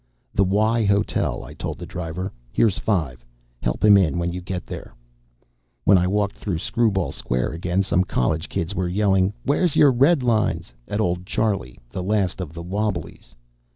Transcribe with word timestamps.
"The 0.33 0.43
Y 0.43 0.83
Hotel," 0.83 1.43
I 1.43 1.53
told 1.53 1.77
the 1.77 1.85
driver. 1.85 2.33
"Here's 2.51 2.79
five. 2.79 3.23
Help 3.61 3.85
him 3.85 3.97
in 3.97 4.17
when 4.17 4.33
you 4.33 4.41
get 4.41 4.65
there." 4.65 4.95
When 5.83 5.95
I 5.95 6.07
walked 6.07 6.39
through 6.39 6.57
Screwball 6.57 7.11
Square 7.11 7.49
again, 7.51 7.83
some 7.83 8.03
college 8.03 8.49
kids 8.49 8.73
were 8.73 8.87
yelling 8.89 9.31
"wheah's 9.45 9.75
your 9.75 9.93
redlines" 9.93 10.73
at 10.87 11.01
old 11.01 11.27
Charlie, 11.27 11.77
the 11.91 12.01
last 12.01 12.41
of 12.41 12.51
the 12.51 12.63
Wobblies. 12.63 13.35